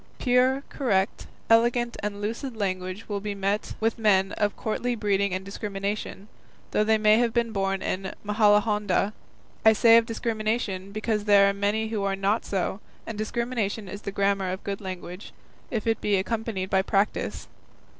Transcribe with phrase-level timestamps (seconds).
[0.17, 5.31] Pure, correct, elegant and lucid language will be met with in men of courtly breeding
[5.31, 6.27] and discrimination,
[6.71, 9.13] though they may have been born in Majalahonda;
[9.63, 14.01] I say of discrimination, because there are many who are not so, and discrimination is
[14.01, 15.33] the grammar of good language,
[15.69, 17.47] if it be accompanied by practice.